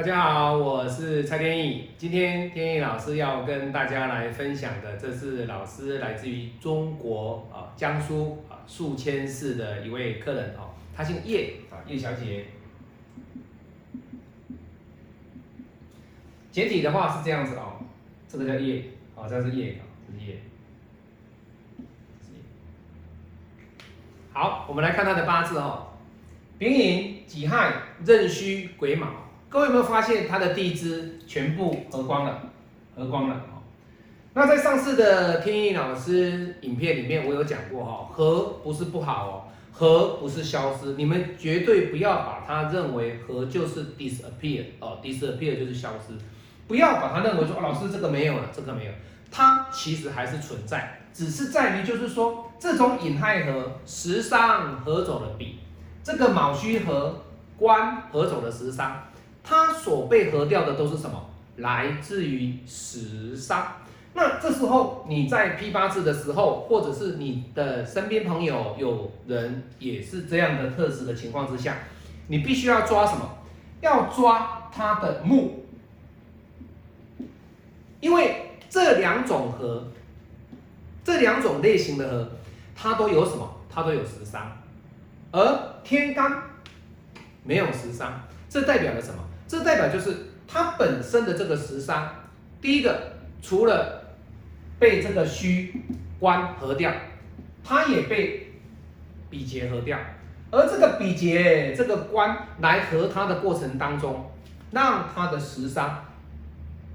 [0.00, 1.90] 大家好，我是蔡天意。
[1.98, 12.46] 今天天意老师要跟大家来分享的，这是老师来自于中国啊江苏啊宿迁市的一位客人哦，他姓叶啊叶小姐。
[16.50, 17.74] 简体的话是这样子哦，
[18.26, 18.82] 这个叫叶，
[19.14, 20.38] 哦，这是叶，这是叶。
[24.32, 25.88] 好，我们来看他的八字哦，
[26.58, 29.26] 丙寅、己亥、壬戌、癸卯。
[29.50, 32.40] 各位有没有发现他的地支全部合光了？
[32.94, 33.58] 合光了哦。
[34.32, 39.32] 那在上次的天意老师影片里面，我有讲过哈，合不是不好哦，
[39.72, 46.14] 合不是消失，你们绝对不要把它认为合就是 disappear 哦，disappear 就是消失，
[46.68, 48.92] 不要把它认为说老师这个没有了，这个没有，
[49.32, 55.58] 它其实还是存在，只是在于就是说这种引亥合食伤合走的比，
[56.04, 57.20] 这个卯戌合
[57.58, 58.96] 官合走了食伤。
[59.42, 61.30] 它所被合掉的都是什么？
[61.56, 63.76] 来自于食伤。
[64.12, 71.76] 那这时候你在批八字的时候，或者是你的身边朋友有人也是这样的特质的情况之下，
[72.28, 73.38] 你必须要抓什么？
[73.80, 75.64] 要抓它的木，
[78.00, 79.84] 因为这两种合，
[81.04, 82.30] 这两种类型的合，
[82.74, 83.56] 它都有什么？
[83.72, 84.50] 它都有食伤，
[85.30, 86.42] 而天干
[87.44, 89.22] 没有食伤，这代表了什么？
[89.50, 90.14] 这代表就是
[90.46, 92.08] 它本身的这个食伤，
[92.62, 94.00] 第一个除了
[94.78, 95.74] 被这个虚
[96.20, 96.92] 官合掉，
[97.64, 98.52] 它也被
[99.28, 99.98] 比劫合掉，
[100.52, 104.30] 而这个比劫这个官来合它的过程当中，
[104.70, 106.04] 让它的食伤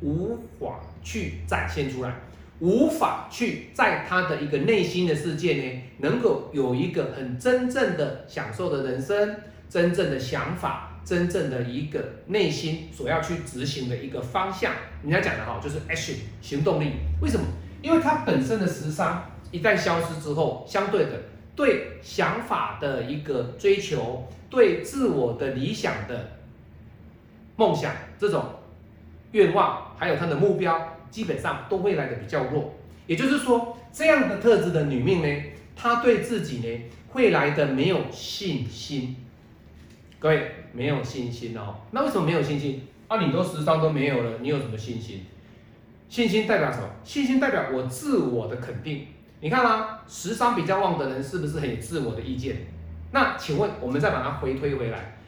[0.00, 2.14] 无法去展现出来，
[2.60, 10.92] 无法去在他的一个内心的世界呢，能够有一个很真正的享受的人生，真正的想法。
[11.04, 14.72] 真正的一个内心所要去执行的一个方向，
[15.02, 16.92] 人家讲的哈，就是 action 行动力。
[17.20, 17.44] 为什么？
[17.82, 21.22] 因为它本身的时伤一旦消失之后，相对的
[21.54, 26.30] 对想法的一个追求，对自我的理想的
[27.56, 28.42] 梦想这种
[29.32, 32.74] 愿望，还有他的目标，基本上都会来的比较弱。
[33.06, 35.42] 也就是说，这样的特质的女命呢，
[35.76, 39.16] 她对自己呢会来的没有信心。
[40.24, 42.88] 各位没有信心哦，那为什么没有信心？
[43.08, 45.26] 啊，你都十伤都没有了，你有什么信心？
[46.08, 46.88] 信心代表什么？
[47.04, 49.08] 信心代表我自我的肯定。
[49.40, 52.56] 你看啊，十伤比较旺的人是不是很有自我的意见？
[53.10, 55.18] 那请问我们再把它回推回来，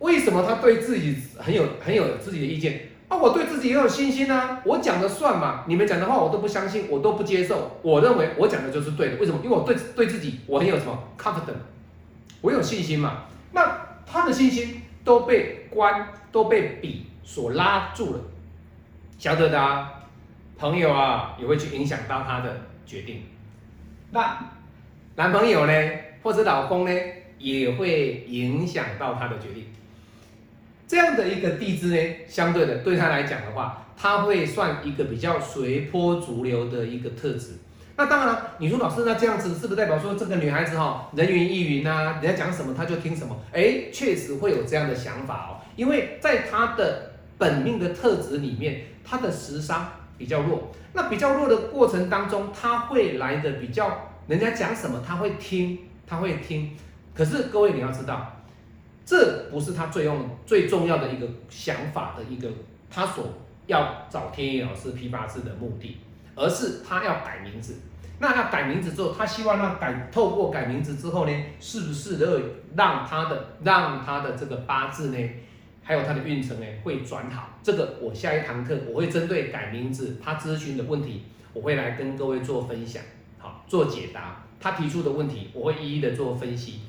[0.00, 2.88] 为什么他对自己很有很有自己的意见？
[3.06, 9.16] 啊，我对自己也有信心啊，我讲的算嘛，你们讲的话我都不相信，我都不接受，我认为我讲的就是对的。
[9.18, 9.38] 为什么？
[9.44, 11.54] 因为我对对自己我很有什么 confident，
[12.40, 13.26] 我有信心嘛。
[13.52, 18.20] 那他的信心都被关都被笔所拉住了，
[19.18, 19.88] 晓得的啊，
[20.58, 23.22] 朋友啊也会去影响到他的决定。
[24.10, 24.50] 那
[25.14, 25.72] 男朋友呢，
[26.22, 26.92] 或者老公呢，
[27.38, 29.66] 也会影响到他的决定。
[30.88, 37.58] 这样的一个地支呢，相对的对他来讲的话，他会算一个比较随波逐流的一个特质。
[38.00, 42.18] 那当然，你说老师，那这样子是不是代表说这个女孩子哈人云亦云呐？
[42.22, 43.36] 人家讲什么她就听什么？
[43.52, 45.60] 哎，确实会有这样的想法哦。
[45.76, 50.72] 因为在她的本命的特质里面，她的食伤比较弱。
[50.94, 56.74] 那比较弱的过程当中，她会来的比较，人家讲什么她会听，她会听。
[57.14, 58.34] 可是各位你要知道，
[59.04, 62.48] 这不是她最用最重要的一个想法的一个，
[62.90, 63.26] 她所
[63.66, 65.98] 要找天野老师批八字的目的，
[66.34, 67.74] 而是她要改名字。
[68.22, 72.42] 那他改名字之后，他希望让改透过改名字之后呢，是不是能
[72.76, 75.30] 让他的让他的这个八字呢，
[75.82, 77.48] 还有他的运程呢会转好？
[77.62, 83.02] 这个我下一堂课我会针对改名字他咨询的问题，我会来跟各位做分享，
[83.38, 84.42] 好做解答。
[84.60, 86.82] 他提出的问题，我会一一的做分析。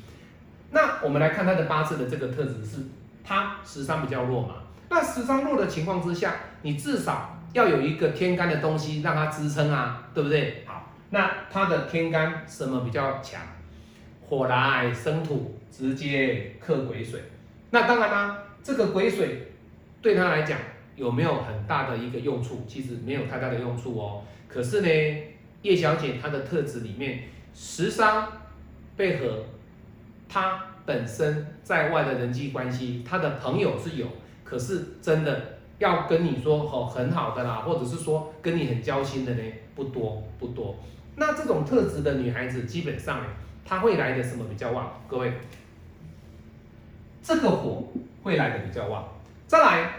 [0.71, 2.81] 那我们来看他的八字的这个特质是，
[3.23, 4.55] 他时伤比较弱嘛？
[4.89, 10.65] 那时伤弱的情况之下，你至少要有一个天干的东西让它支撑啊，对不对？
[11.11, 13.41] 那他的天干什么比较强？
[14.27, 17.21] 火来生土，直接克癸水。
[17.69, 19.51] 那当然啦，这个癸水
[20.01, 20.57] 对他来讲
[20.95, 22.63] 有没有很大的一个用处？
[22.65, 24.23] 其实没有太大的用处哦。
[24.47, 24.87] 可是呢，
[25.63, 27.23] 叶小姐她的特质里面，
[27.53, 28.31] 食伤
[28.95, 29.43] 被合，
[30.29, 34.07] 她本身在外的人际关系，她的朋友是有，
[34.45, 39.41] 可是真的要跟你说哦很好的啦，或者是说跟你很交心的呢，
[39.75, 40.77] 不多不多。
[41.15, 43.19] 那这种特质的女孩子，基本上，
[43.65, 44.91] 她会来的什么比较旺？
[45.07, 45.33] 各位，
[47.21, 47.83] 这个火
[48.23, 49.07] 会来的比较旺。
[49.47, 49.91] 再来，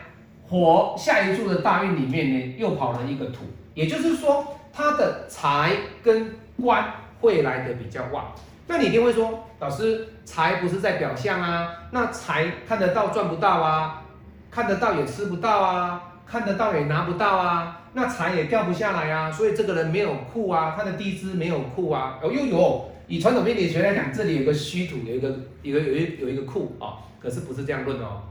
[0.48, 3.44] 火下一柱的大运里面呢，又跑了一个土，
[3.74, 8.32] 也就是说，她的财跟官会来的比较旺。
[8.66, 11.68] 那你一定会说，老师，财不是在表象啊？
[11.90, 14.02] 那财看得到赚不到啊？
[14.50, 16.11] 看得到也吃不到啊？
[16.26, 17.80] 看得到也拿不到啊？
[17.94, 19.30] 那财也掉不下来啊？
[19.30, 22.18] 所以这个人没有库啊，他的地支没有库啊。
[22.22, 25.28] 哦，又有以传统命理学来讲，这里有个虚土，有一个
[25.62, 28.22] 一个有一有一个库啊，可是不是这样论哦。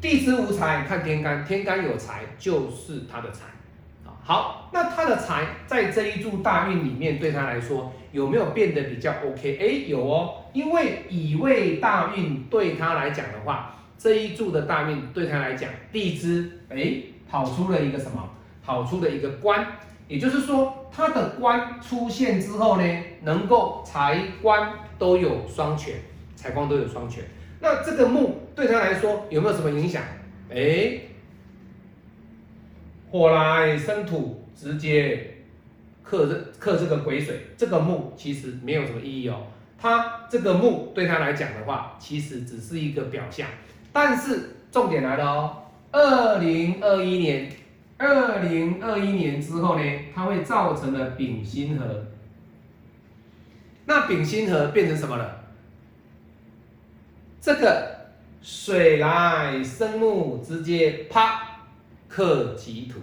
[0.00, 3.44] 地支无财看天干，天干有财就是他的财
[4.06, 4.16] 啊。
[4.22, 9.58] 好，那他的财在这一柱大运里面，对他来说有没有变得比较 OK？
[9.60, 16.94] 哎，有哦，因为乙未大运对他来讲的话，这一柱的大运对他来讲，地支哎
[17.28, 18.30] 跑出了一个什么？
[18.64, 19.66] 跑出了一个官，
[20.08, 22.84] 也就是说他的官出现之后呢，
[23.22, 25.96] 能够财官都有双全，
[26.34, 27.24] 财官都有双全。
[27.60, 30.02] 那这个木对他来说有没有什么影响？
[30.50, 31.00] 哎？
[33.10, 35.34] 火来生土，直接
[36.02, 39.46] 克这克这个癸水，这个木其实没有什么意义哦。
[39.78, 43.46] 他这个木对他来讲的话，其实只是一个表象。
[43.92, 45.56] 但是重点来了哦，
[45.94, 47.52] 二零二一年，
[47.96, 49.82] 二零二一年之后呢，
[50.12, 52.04] 它会造成了丙辛合。
[53.84, 55.44] 那丙辛合变成什么了？
[57.40, 58.08] 这个
[58.42, 61.42] 水来生木，直接啪。
[62.08, 63.00] 克己土，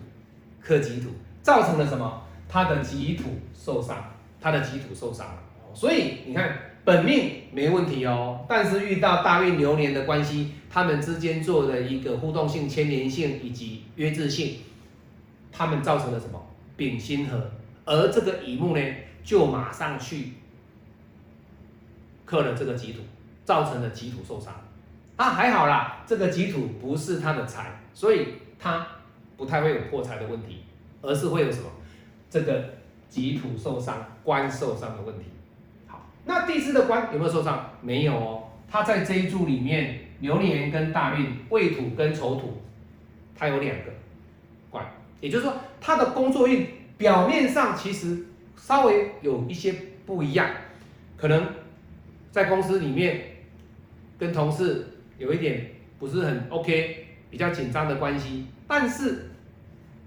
[0.61, 1.09] 克己土
[1.41, 2.21] 造成了什么？
[2.49, 3.97] 他的己土受伤，
[4.41, 5.37] 他的己土受伤了。
[5.73, 14.57] 所以你看，本命没问题哦，但是遇到大运流年的关系，他们之间做的一个互动性、牵连性以及约制性，
[15.51, 16.41] 他们造成了什么？
[16.75, 17.51] 丙辛合，
[17.85, 18.81] 而这个乙木呢，
[19.23, 20.33] 就马上去
[22.25, 22.99] 克了这个己土，
[23.45, 24.53] 造成了己土受伤。
[25.17, 28.27] 啊，还好啦，这个己土不是他的财，所以
[28.59, 28.87] 他。
[29.37, 30.57] 不太会有破财的问题，
[31.01, 31.65] 而是会有什么？
[32.29, 32.63] 这个
[33.09, 35.25] 己土受伤、官受伤的问题。
[36.25, 37.71] 那地支的官有没有受伤？
[37.81, 42.61] 没有哦，他在这一柱里面，流年跟大运未土跟丑土，
[43.35, 43.85] 他有两个
[44.69, 44.85] 官，
[45.19, 48.25] 也就是说，他的工作运表面上其实
[48.55, 49.73] 稍微有一些
[50.05, 50.49] 不一样，
[51.17, 51.47] 可能
[52.31, 53.21] 在公司里面
[54.17, 59.27] 跟同事有一点不是很 OK，比较紧张的关系，但是。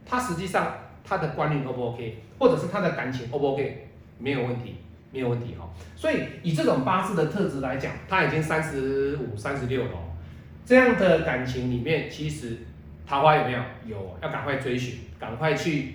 [0.07, 3.89] 他实际上他的观念 O 不 OK，或者是他的感情 O 不 OK，
[4.19, 4.75] 没有问题，
[5.15, 5.67] 没有问题哈。
[5.97, 9.93] 所以以这种八字的特质来讲，他已经三十五、三十六了，
[10.67, 12.59] 这样的感情里面，其实
[13.07, 13.59] 桃花有没有？
[13.87, 15.95] 有，要赶快追寻，赶快去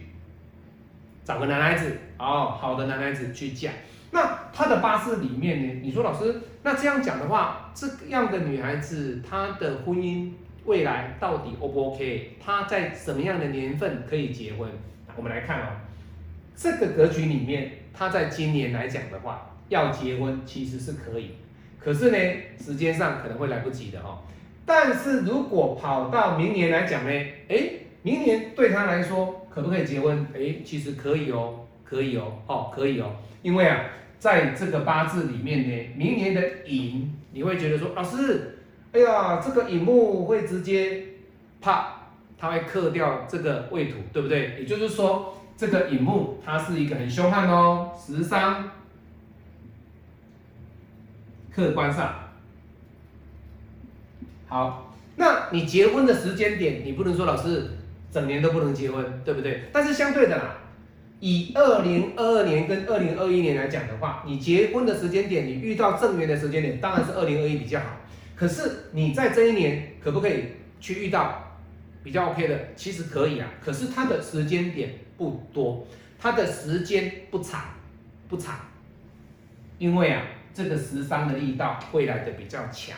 [1.24, 3.70] 找个男孩子哦，好的男孩子去嫁。
[4.12, 5.82] 那他的八字里面呢？
[5.84, 10.32] 你说老师，那这样讲的话，这样的女孩子她的婚姻？
[10.66, 12.36] 未来到底 O 不 OK？
[12.44, 14.68] 她在什么样的年份可以结婚？
[15.16, 15.68] 我们来看哦，
[16.56, 21.32] 这个格局里面，他在今年来讲的话，要结婚其实是可以，
[21.80, 22.18] 可是呢，
[22.60, 24.20] 时间上可能会来不及的哦。
[24.66, 27.10] 但是如果跑到明年来讲呢，
[27.48, 27.70] 哎，
[28.02, 30.28] 明年对他来说可不可以结婚？
[30.34, 33.86] 哎，其实可以哦，可以哦，哦，可以哦，因为啊，
[34.20, 38.56] 在这个八字里面呢，明年的寅，你会觉得说，老师。
[38.92, 41.04] 哎呀，这个乙木会直接
[41.62, 41.99] 啪，
[42.40, 44.56] 它会克掉这个未土，对不对？
[44.60, 48.72] 也就是说，这个乙木它是一个很凶悍哦，十伤。
[51.52, 52.14] 客观上，
[54.48, 57.70] 好，那你结婚的时间点，你不能说老师
[58.10, 59.64] 整年都不能结婚，对不对？
[59.74, 60.56] 但是相对的啦，
[61.20, 67.88] 以二零二二年跟二零二一年来讲的话，你结婚的时间点，你遇到正缘的时间点，当然是二零二一比较好。
[68.36, 70.46] 可是你在这一年可不可以
[70.80, 71.49] 去遇到
[72.04, 72.58] 比较 OK 的？
[72.76, 75.86] 其实可以啊，可是它的时间点不多，
[76.18, 77.62] 它的时间不长，
[78.28, 78.56] 不长，
[79.78, 82.98] 因为啊，这个十三的力道会来的比较强，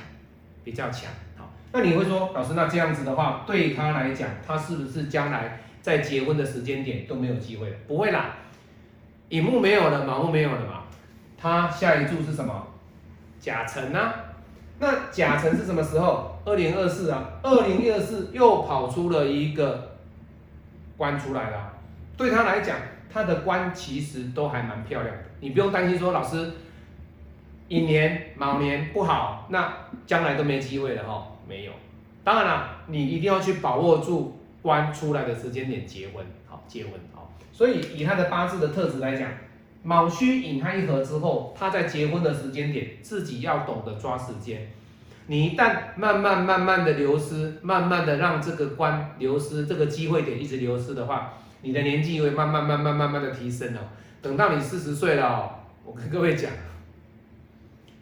[0.63, 1.11] 比较强。
[1.37, 7.75] 好，那你会说，老师，那这样子的话，对他来讲，他是不是将来在结婚的时间点都没有机会了？
[7.87, 8.37] 不会啦，
[9.29, 10.83] 乙木没有了，卯木没有了嘛，
[11.37, 12.67] 他下一柱是什么？
[13.39, 14.13] 甲辰呢？
[14.77, 16.30] 那甲辰是什么时候？
[16.45, 19.97] 二零二四啊，二零二四又跑出了一个
[20.97, 21.73] 官出来了。
[22.17, 22.77] 对他来讲，
[23.11, 25.23] 他的官其实都还蛮漂亮的。
[25.39, 26.51] 你不用担心说老师
[27.67, 29.73] 乙年卯年不好，那
[30.05, 31.27] 将来都没机会了哈。
[31.47, 31.71] 没有，
[32.23, 37.31] 当然了，你一定要去把握住官出来的时间点结婚，好结婚好。
[37.51, 39.29] 所以以他的八字的特质来讲。
[39.83, 44.71] 卯戌引他一合之后，他在结婚的时间点，自己要懂得抓时间。
[45.31, 53.79] 你一旦慢慢慢慢的流失，慢慢的让这个关流失，这个机会点一直流失的话，你的年纪会慢慢慢慢慢慢的提升哦。
[54.21, 55.49] 等到你四十岁了哦，
[55.85, 56.51] 我跟各位讲，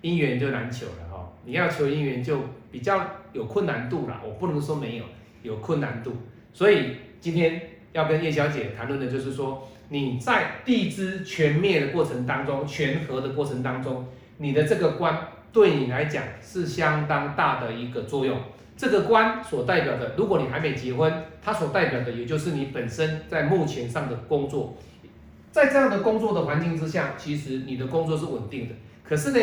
[0.02, 1.32] 姻缘就难求了哈。
[1.46, 2.40] 你要求姻缘就
[2.72, 3.00] 比较
[3.32, 5.04] 有困难度了，我不能说没有，
[5.44, 6.16] 有困难度。
[6.52, 14.08] 所以今天要跟叶小姐谈论的就是说，你在地支全灭的过程当中，全合的过程当中，
[14.38, 15.16] 你的这个关
[15.52, 18.38] 对你来讲是相当大的一个作用。
[18.78, 24.78] 这个官所代表的，如果你还没结婚，它所代表的也就是你本身在目前上的工作。
[25.52, 28.76] 在这样的工作的环境之下，其实你的工作是稳定的。
[29.04, 29.40] 可是呢，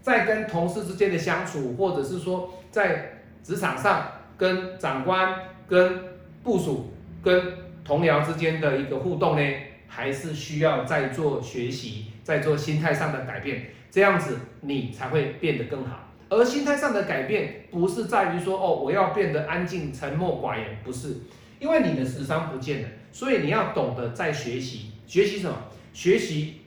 [0.00, 4.06] 在跟同事之间的相处，或者是说在职场上
[4.38, 5.34] 跟长官、
[5.68, 5.98] 跟
[6.42, 7.52] 部属、跟
[7.84, 9.42] 同僚之间的一个互动呢，
[9.88, 16.08] 还是需要再做学习，在做心态上的改变，这样子你才会变得更好。
[16.28, 21.16] 而心态上的改变，不是在于说哦，我要变得安静、沉默、寡言，不是，
[21.58, 25.56] 因为你的时商不见了，所以你要懂得在学习，学习什么？
[25.92, 26.60] 学习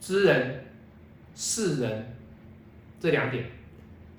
[0.00, 0.64] 知人、
[1.36, 2.16] 识人
[2.98, 3.44] 这两点，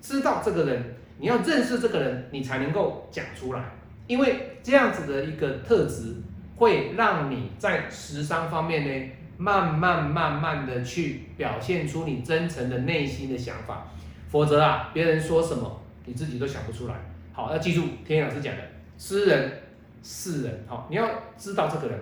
[0.00, 0.82] 知道这个人，
[1.18, 3.62] 你要认识这个人，你才能够讲出来。
[4.06, 6.14] 因为这样子的一个特质，
[6.56, 13.86] 会让你在时商方面呢，慢慢慢慢的去表现出你真诚的内心的想法。
[14.28, 16.94] 否则啊，别人说什么，你自己都想不出来。
[17.32, 18.62] 好，要记住天老师讲的，
[18.98, 19.62] 知人
[20.02, 20.64] 是人。
[20.66, 22.00] 好，你要知道这个人，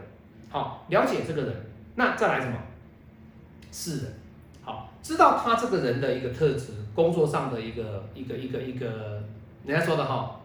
[0.48, 1.54] 好，了解这个人，
[1.96, 2.56] 那再来什么？
[3.70, 4.12] 是人。
[4.62, 9.22] 好，知道他这个人的一个特质，工作上的一个一个一个一个，
[9.64, 10.40] 人家说的哈，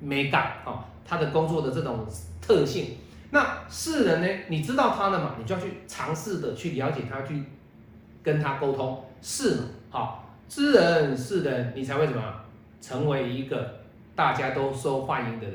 [0.00, 0.84] 美感哈。
[1.06, 2.06] 他的工作的这种
[2.40, 2.96] 特性，
[3.34, 4.28] 那世人呢？
[4.46, 5.34] 你知道他了嘛？
[5.36, 7.42] 你就要去尝试的去了解他，去
[8.22, 12.22] 跟他沟通，是嘛好知人是人，你才会怎么
[12.80, 13.80] 成为一个
[14.14, 15.54] 大家都受欢迎的人。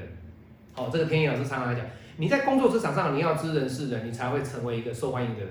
[0.74, 1.86] 好，这个天意老师常常讲，
[2.18, 5.50] 你在工作职场上，你要知人是人，你才会成为一个受欢迎的人。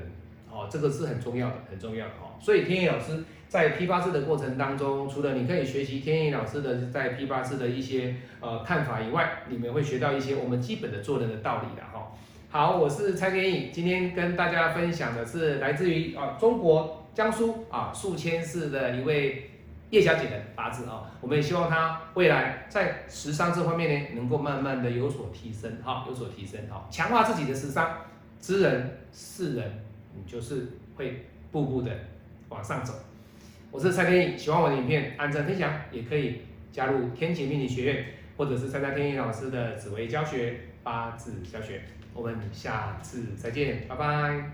[0.50, 2.36] 哦，这个是很重要的，很重要的哦。
[2.38, 3.24] 所以天意老师。
[3.48, 12.12] 在批发式的过程当中，除了你可以学习天意老师的在批发式的一些呃看法以外，你们会学到一些我们基本的做人的道理的哈。
[12.50, 19.50] 好，我是蔡天意，今天跟大家分享的是来自于啊中国江苏啊宿迁市的一位
[19.90, 27.96] 叶小姐的八字啊，我们也希望她未来在时尚这方面呢，能够慢慢的有所提升哈，有所提升哈，强化自己的时尚，
[28.40, 31.90] 知人是人，你就是会步步的
[32.50, 32.92] 往上走。
[33.70, 36.40] 我是蔡天翼，喜欢我的影片按赞分享，也可以
[36.72, 38.04] 加入天晴命理学院，
[38.36, 41.82] 或者是参加天翼老师的紫薇教学、八字教学。
[42.14, 44.50] 我们下次再见，拜拜。